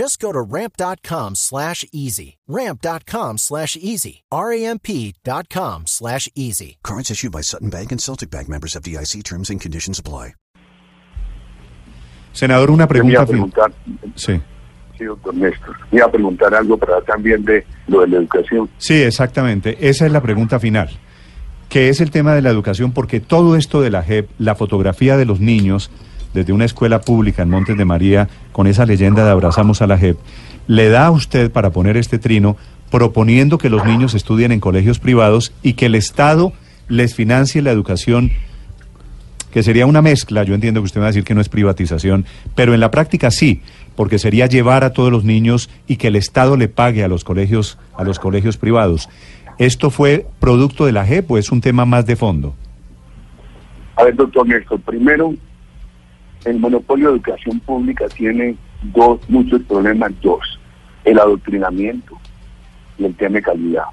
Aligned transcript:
Just 0.00 0.18
go 0.18 0.32
to 0.32 0.40
ramp.com 0.40 1.34
slash 1.34 1.84
easy. 1.92 2.38
Ramp.com 2.48 3.36
slash 3.36 3.76
easy. 3.76 4.22
R-A-M-P.com 4.32 5.82
slash 5.86 6.26
easy. 6.34 6.78
Cards 6.82 7.10
issued 7.10 7.32
by 7.32 7.42
Sutton 7.42 7.68
Bank 7.68 7.92
and 7.92 8.00
Celtic 8.00 8.30
Bank 8.30 8.48
members 8.48 8.74
of 8.74 8.82
DIC 8.82 9.22
terms 9.24 9.50
and 9.50 9.60
conditions 9.60 9.98
apply. 9.98 10.32
Senador, 12.32 12.70
una 12.70 12.86
me 12.86 13.12
iba 13.12 13.26
pregunta. 13.26 13.66
a 13.66 13.68
preguntar, 13.68 13.72
Sí. 14.16 14.40
sí, 14.96 15.04
doctor 15.04 15.34
Néstor, 15.34 15.76
me 15.92 15.98
iba 15.98 16.06
a 16.06 16.10
preguntar 16.10 16.54
algo 16.54 16.78
para 16.78 17.02
también 17.02 17.44
de 17.44 17.66
lo 17.86 18.00
de 18.00 18.06
la 18.08 18.16
educación. 18.20 18.70
Sí, 18.78 19.02
exactamente. 19.02 19.76
Esa 19.86 20.06
es 20.06 20.12
la 20.12 20.22
pregunta 20.22 20.58
final. 20.58 20.88
que 21.68 21.88
es 21.90 22.00
el 22.00 22.10
tema 22.10 22.34
de 22.34 22.40
la 22.42 22.48
educación? 22.50 22.92
Porque 22.92 23.20
todo 23.20 23.54
esto 23.54 23.80
de 23.82 23.90
la 23.90 24.02
JEP, 24.02 24.30
la 24.38 24.54
fotografía 24.56 25.16
de 25.18 25.24
los 25.26 25.38
niños 25.40 25.90
desde 26.34 26.52
una 26.52 26.64
escuela 26.64 27.00
pública 27.00 27.42
en 27.42 27.50
Montes 27.50 27.76
de 27.76 27.84
María, 27.84 28.28
con 28.52 28.66
esa 28.66 28.86
leyenda 28.86 29.24
de 29.24 29.30
abrazamos 29.30 29.82
a 29.82 29.86
la 29.86 29.98
JEP, 29.98 30.18
le 30.66 30.88
da 30.88 31.06
a 31.06 31.10
usted 31.10 31.50
para 31.50 31.70
poner 31.70 31.96
este 31.96 32.18
trino 32.18 32.56
proponiendo 32.90 33.58
que 33.58 33.70
los 33.70 33.84
niños 33.84 34.14
estudien 34.14 34.52
en 34.52 34.60
colegios 34.60 34.98
privados 34.98 35.52
y 35.62 35.74
que 35.74 35.86
el 35.86 35.94
Estado 35.94 36.52
les 36.88 37.14
financie 37.14 37.62
la 37.62 37.70
educación 37.70 38.32
que 39.52 39.62
sería 39.62 39.86
una 39.86 40.02
mezcla, 40.02 40.44
yo 40.44 40.54
entiendo 40.54 40.80
que 40.80 40.86
usted 40.86 41.00
va 41.00 41.06
a 41.06 41.08
decir 41.08 41.24
que 41.24 41.34
no 41.34 41.40
es 41.40 41.48
privatización, 41.48 42.24
pero 42.54 42.72
en 42.72 42.80
la 42.80 42.90
práctica 42.90 43.30
sí, 43.30 43.62
porque 43.96 44.18
sería 44.18 44.46
llevar 44.46 44.84
a 44.84 44.92
todos 44.92 45.10
los 45.10 45.24
niños 45.24 45.70
y 45.86 45.96
que 45.96 46.08
el 46.08 46.16
Estado 46.16 46.56
le 46.56 46.68
pague 46.68 47.02
a 47.02 47.08
los 47.08 47.24
colegios, 47.24 47.78
a 47.96 48.04
los 48.04 48.18
colegios 48.18 48.56
privados. 48.56 49.08
¿Esto 49.58 49.90
fue 49.90 50.26
producto 50.38 50.86
de 50.86 50.92
la 50.92 51.04
JEP 51.04 51.30
o 51.32 51.38
es 51.38 51.50
un 51.50 51.60
tema 51.60 51.84
más 51.84 52.06
de 52.06 52.16
fondo? 52.16 52.54
A 53.96 54.04
ver, 54.04 54.14
doctor 54.14 54.46
Néstor, 54.46 54.80
primero, 54.80 55.34
el 56.44 56.58
monopolio 56.58 57.08
de 57.08 57.14
educación 57.16 57.60
pública 57.60 58.06
tiene 58.08 58.56
dos, 58.82 59.20
muchos 59.28 59.62
problemas, 59.62 60.12
dos, 60.22 60.58
el 61.04 61.18
adoctrinamiento 61.18 62.18
y 62.98 63.04
el 63.04 63.14
tema 63.14 63.36
de 63.36 63.42
calidad. 63.42 63.84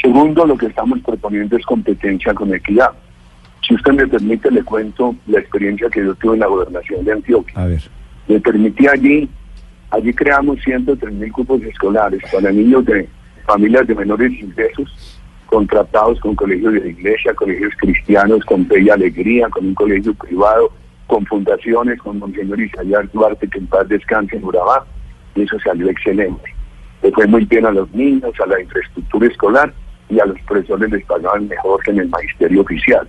Segundo, 0.00 0.46
lo 0.46 0.56
que 0.56 0.66
estamos 0.66 1.00
proponiendo 1.00 1.56
es 1.56 1.64
competencia 1.64 2.34
con 2.34 2.52
equidad. 2.54 2.90
Si 3.66 3.74
usted 3.74 3.92
me 3.92 4.06
permite, 4.06 4.50
le 4.50 4.64
cuento 4.64 5.14
la 5.26 5.38
experiencia 5.38 5.88
que 5.88 6.04
yo 6.04 6.14
tuve 6.16 6.34
en 6.34 6.40
la 6.40 6.46
gobernación 6.46 7.04
de 7.04 7.12
Antioquia. 7.12 7.62
A 7.62 7.66
ver. 7.66 7.82
Le 8.26 8.40
permití 8.40 8.86
allí, 8.88 9.28
allí 9.90 10.12
creamos 10.12 10.60
103 10.62 11.12
mil 11.12 11.32
cupos 11.32 11.62
escolares 11.62 12.20
para 12.32 12.50
niños 12.50 12.84
de 12.84 13.08
familias 13.46 13.86
de 13.86 13.94
menores 13.94 14.32
ingresos, 14.40 15.20
contratados 15.46 16.18
con 16.20 16.34
colegios 16.34 16.72
de 16.74 16.80
la 16.80 16.86
iglesia, 16.88 17.34
colegios 17.34 17.72
cristianos, 17.78 18.44
con 18.44 18.66
y 18.70 18.88
Alegría, 18.88 19.48
con 19.50 19.66
un 19.66 19.74
colegio 19.74 20.14
privado, 20.14 20.72
con 21.12 21.26
fundaciones, 21.26 22.00
con 22.00 22.18
Monseñor 22.20 22.58
Isaías 22.58 23.04
Duarte, 23.12 23.46
que 23.46 23.58
en 23.58 23.66
paz 23.66 23.86
descanse 23.86 24.34
en 24.34 24.44
Urabá, 24.44 24.86
y 25.34 25.42
eso 25.42 25.58
salió 25.60 25.90
excelente. 25.90 26.54
Le 27.02 27.12
fue 27.12 27.26
muy 27.26 27.44
bien 27.44 27.66
a 27.66 27.70
los 27.70 27.92
niños, 27.92 28.32
a 28.42 28.46
la 28.46 28.58
infraestructura 28.58 29.26
escolar, 29.26 29.74
y 30.08 30.18
a 30.20 30.24
los 30.24 30.40
profesores 30.40 30.90
les 30.90 31.04
pagaban 31.04 31.48
mejor 31.48 31.82
que 31.82 31.90
en 31.90 31.98
el 31.98 32.08
magisterio 32.08 32.62
oficial. 32.62 33.06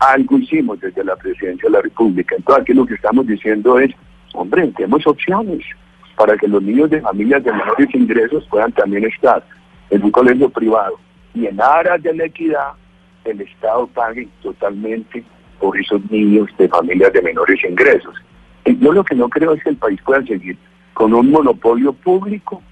Algo 0.00 0.36
hicimos 0.36 0.80
desde 0.80 1.02
la 1.02 1.16
presidencia 1.16 1.66
de 1.66 1.76
la 1.76 1.80
República. 1.80 2.36
Entonces 2.36 2.62
aquí 2.62 2.74
lo 2.74 2.84
que 2.84 2.92
estamos 2.92 3.26
diciendo 3.26 3.80
es, 3.80 3.90
hombre, 4.34 4.70
tenemos 4.76 5.06
opciones 5.06 5.64
para 6.16 6.36
que 6.36 6.46
los 6.46 6.62
niños 6.62 6.90
de 6.90 7.00
familias 7.00 7.42
de 7.42 7.52
menores 7.52 7.94
ingresos 7.94 8.46
puedan 8.50 8.72
también 8.72 9.06
estar 9.06 9.42
en 9.88 10.04
un 10.04 10.10
colegio 10.10 10.50
privado. 10.50 10.98
Y 11.32 11.46
en 11.46 11.58
aras 11.58 12.02
de 12.02 12.14
la 12.14 12.26
equidad, 12.26 12.72
el 13.24 13.40
Estado 13.40 13.86
pague 13.86 14.28
totalmente 14.42 15.24
por 15.60 15.78
esos 15.78 16.00
niños 16.10 16.48
de 16.58 16.68
familias 16.68 17.12
de 17.12 17.22
menores 17.22 17.60
ingresos. 17.68 18.14
Yo 18.64 18.92
lo 18.92 19.04
que 19.04 19.14
no 19.14 19.28
creo 19.28 19.52
es 19.54 19.62
que 19.62 19.70
el 19.70 19.76
país 19.76 20.00
pueda 20.04 20.24
seguir 20.24 20.56
con 20.94 21.14
un 21.14 21.30
monopolio 21.30 21.92
público 21.92 22.62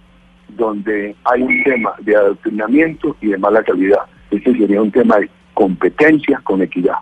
donde 0.56 1.15
hay 1.25 1.43
un 1.43 1.62
tema 1.65 1.93
de 2.00 2.16
adoctrinamiento 2.16 3.16
y 3.21 3.28
de 3.28 3.38
mala 3.38 3.62
calidad. 3.62 4.00
Este 4.31 4.53
sería 4.56 4.82
un 4.82 4.91
tema 4.91 5.19
de 5.19 5.28
competencia 5.54 6.41
con 6.44 6.62
equidad. 6.62 6.97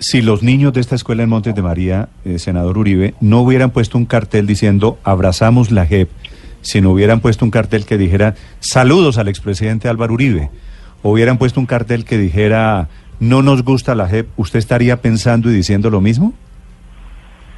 Si 0.00 0.22
los 0.22 0.42
niños 0.42 0.72
de 0.72 0.80
esta 0.80 0.94
escuela 0.94 1.24
en 1.24 1.28
Montes 1.28 1.54
de 1.54 1.62
María, 1.62 2.08
eh, 2.24 2.38
senador 2.38 2.78
Uribe, 2.78 3.14
no 3.20 3.40
hubieran 3.40 3.70
puesto 3.70 3.98
un 3.98 4.06
cartel 4.06 4.46
diciendo 4.46 4.98
abrazamos 5.02 5.72
la 5.72 5.86
JEP, 5.86 6.08
si 6.60 6.80
no 6.80 6.90
hubieran 6.90 7.20
puesto 7.20 7.44
un 7.44 7.50
cartel 7.50 7.84
que 7.84 7.98
dijera 7.98 8.34
saludos 8.60 9.18
al 9.18 9.28
expresidente 9.28 9.88
Álvaro 9.88 10.14
Uribe, 10.14 10.50
o 11.02 11.12
hubieran 11.12 11.38
puesto 11.38 11.58
un 11.58 11.66
cartel 11.66 12.04
que 12.04 12.16
dijera 12.16 12.88
no 13.20 13.42
nos 13.42 13.62
gusta 13.64 13.94
la 13.94 14.06
JEP, 14.08 14.28
¿usted 14.36 14.58
estaría 14.58 15.00
pensando 15.00 15.50
y 15.50 15.54
diciendo 15.54 15.90
lo 15.90 16.00
mismo? 16.00 16.34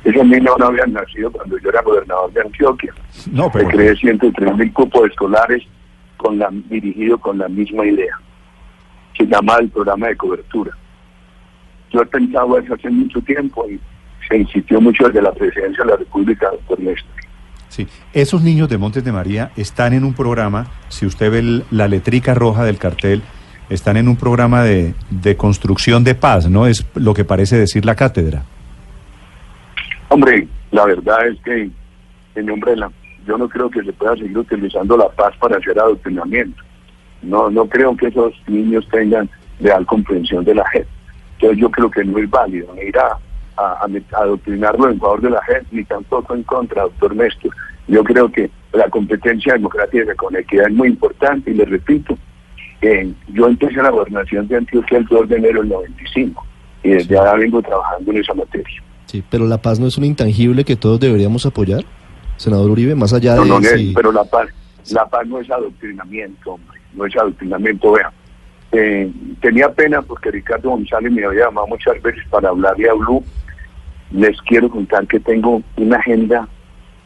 Esos 0.05 0.25
niños 0.27 0.55
no 0.59 0.67
habían 0.67 0.93
nacido 0.95 1.31
cuando 1.31 1.59
yo 1.59 1.69
era 1.69 1.83
gobernador 1.83 2.33
de 2.33 2.41
Antioquia. 2.41 2.93
No, 3.31 3.45
Se 3.45 3.51
pero 3.51 3.69
creé 3.69 3.97
103 3.97 4.57
mil 4.57 4.73
cupos 4.73 5.11
escolares 5.11 5.63
con 6.17 6.39
la, 6.39 6.49
dirigido 6.71 7.19
con 7.19 7.37
la 7.39 7.49
misma 7.49 7.85
idea. 7.85 8.15
Se 9.17 9.27
llama 9.27 9.57
el 9.61 9.69
programa 9.69 10.09
de 10.09 10.17
cobertura. 10.17 10.71
Yo 11.93 12.01
he 12.03 12.07
pensado 12.07 12.59
eso 12.59 12.73
hace 12.75 12.89
mucho 12.89 13.21
tiempo 13.21 13.67
y 13.69 13.79
se 14.29 14.39
insistió 14.39 14.81
mucho 14.81 15.07
desde 15.09 15.21
la 15.21 15.33
presidencia 15.33 15.85
de 15.85 15.91
la 15.91 15.97
República, 15.97 16.49
doctor 16.51 16.81
Néstor. 16.81 17.11
sí, 17.69 17.87
esos 18.13 18.43
niños 18.43 18.69
de 18.69 18.79
Montes 18.79 19.05
de 19.05 19.13
María 19.13 19.51
están 19.57 19.93
en 19.93 20.05
un 20.05 20.15
programa, 20.15 20.67
si 20.89 21.05
usted 21.07 21.31
ve 21.31 21.39
el- 21.41 21.65
la 21.71 21.89
letrica 21.89 22.33
roja 22.35 22.65
del 22.65 22.79
cartel, 22.79 23.23
están 23.71 23.97
en 23.97 24.09
un 24.09 24.17
programa 24.17 24.63
de, 24.63 24.95
de 25.11 25.37
construcción 25.37 26.05
de 26.05 26.15
paz, 26.15 26.49
¿no? 26.51 26.67
Es 26.67 26.85
lo 26.95 27.15
que 27.15 27.25
parece 27.25 27.57
decir 27.57 27.85
la 27.87 27.95
cátedra. 27.95 28.43
Hombre, 30.09 30.47
la 30.73 30.85
verdad 30.87 31.27
es 31.29 31.41
que 31.43 31.71
en 32.35 32.47
nombre 32.47 32.73
de 32.73 32.77
la, 32.79 32.91
yo 33.27 33.39
no 33.39 33.49
creo 33.49 33.71
que 33.71 33.83
se 33.83 33.93
pueda 33.93 34.15
seguir 34.17 34.37
utilizando 34.37 34.97
la 34.97 35.09
paz 35.09 35.35
para 35.39 35.57
hacer 35.57 35.79
adoctrinamiento. 35.79 36.63
No, 37.23 37.51
no 37.51 37.67
creo 37.67 37.97
que 37.97 38.07
esos 38.09 38.33
niños 38.47 38.87
tengan 38.91 39.29
real 39.61 39.85
comprensión 39.87 40.45
de 40.45 40.55
la 40.55 40.69
gente. 40.71 40.89
Entonces 41.35 41.59
yo 41.59 41.71
creo 41.71 41.91
que 41.91 42.05
no 42.05 42.19
es 42.19 42.29
válido 42.29 42.75
ir 42.83 42.97
a, 42.99 43.19
a- 43.57 43.87
a 43.87 44.17
adoctrinarlo 44.23 44.91
en 44.91 44.99
favor 44.99 45.21
de 45.21 45.31
la 45.31 45.43
gente, 45.45 45.67
ni 45.71 45.85
tampoco 45.85 46.35
en 46.35 46.43
contra, 46.43 46.83
doctor 46.83 47.15
Néstor. 47.15 47.53
Yo 47.89 48.03
creo 48.05 48.31
que 48.31 48.51
la 48.73 48.89
competencia 48.89 49.53
democrática 49.55 50.15
con 50.15 50.35
equidad 50.37 50.67
es 50.69 50.75
muy 50.75 50.89
importante 50.89 51.51
y 51.51 51.55
le 51.55 51.65
repito, 51.67 52.17
eh, 52.83 53.13
yo 53.33 53.47
empecé 53.49 53.75
la 53.83 53.91
gobernación 53.91 54.47
de 54.49 54.57
Antioquia 54.57 54.99
el 54.99 55.05
2 55.07 55.29
de 55.29 55.37
enero 55.37 55.61
del 55.61 55.69
95 55.71 56.47
y 56.83 56.91
desde 56.91 57.19
ahora 57.19 57.35
vengo 57.35 57.61
trabajando 57.63 58.11
en 58.13 58.19
esa 58.19 58.35
materia. 58.35 58.83
Sí, 59.07 59.23
pero 59.29 59.47
la 59.47 59.59
paz 59.61 59.79
no 59.81 59.87
es 59.87 59.99
un 59.99 60.05
intangible 60.05 60.65
que 60.65 60.77
todos 60.77 60.99
deberíamos 61.01 61.45
apoyar, 61.47 61.85
senador 62.37 62.71
Uribe, 62.71 62.95
más 62.95 63.13
allá 63.13 63.35
No, 63.37 63.43
de 63.43 63.49
no, 63.49 63.61
si- 63.63 63.89
es- 63.89 63.95
pero 63.95 64.13
la 64.13 64.25
paz, 64.25 64.49
la 64.93 65.05
paz 65.07 65.27
no 65.27 65.41
es 65.41 65.51
adoctrinamiento, 65.51 66.53
hombre, 66.53 66.81
no 66.95 67.05
es 67.07 67.17
adoctrinamiento, 67.17 67.93
vea. 67.93 68.13
Eh, 68.73 69.11
tenía 69.41 69.69
pena 69.73 70.01
porque 70.01 70.31
Ricardo 70.31 70.71
González 70.71 71.11
me 71.13 71.25
había 71.25 71.47
llamado 71.47 71.67
muchas 71.67 72.01
veces 72.03 72.23
para 72.31 72.51
hablarle 72.51 72.89
a 72.89 72.95
Blue. 72.95 73.23
Les 74.13 74.41
quiero 74.43 74.69
contar 74.71 75.07
que 75.09 75.19
tengo 75.21 75.61
una 75.77 75.97
agenda 75.97 76.49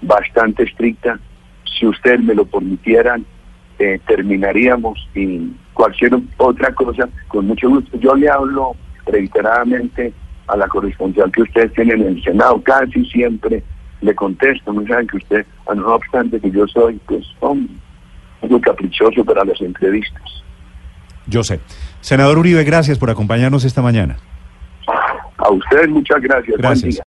bastante 0.02 0.64
estricta. 0.64 1.18
Si 1.78 1.86
ustedes 1.86 2.20
me 2.22 2.34
lo 2.34 2.44
permitieran, 2.44 3.24
eh, 3.78 3.98
terminaríamos 4.06 5.08
y 5.14 5.50
cualquier 5.74 6.12
otra 6.38 6.72
cosa, 6.74 7.08
con 7.28 7.46
mucho 7.46 7.68
gusto. 7.68 7.98
Yo 7.98 8.14
le 8.14 8.28
hablo 8.28 8.74
reiteradamente 9.06 10.12
a 10.46 10.56
la 10.56 10.68
corresponsal 10.68 11.30
que 11.32 11.42
ustedes 11.42 11.72
tienen 11.74 12.00
en 12.02 12.16
el 12.16 12.22
Senado, 12.22 12.62
casi 12.62 13.04
siempre 13.06 13.62
le 14.00 14.14
contesto, 14.14 14.72
no 14.72 14.86
saben 14.86 15.06
que 15.06 15.16
usted, 15.16 15.46
a 15.66 15.74
no 15.74 15.94
obstante 15.94 16.40
que 16.40 16.50
yo 16.50 16.66
soy, 16.66 17.00
pues, 17.06 17.24
hombre, 17.40 17.74
muy 18.48 18.60
caprichoso 18.60 19.24
para 19.24 19.44
las 19.44 19.60
entrevistas. 19.60 20.22
Yo 21.26 21.42
sé. 21.42 21.60
Senador 22.00 22.38
Uribe, 22.38 22.64
gracias 22.64 22.98
por 22.98 23.10
acompañarnos 23.10 23.64
esta 23.64 23.80
mañana. 23.80 24.18
A 25.38 25.50
ustedes 25.50 25.88
muchas 25.88 26.20
gracias. 26.20 26.56
Buen 26.58 26.60
Gracias. 26.60 26.94
día. 26.94 27.02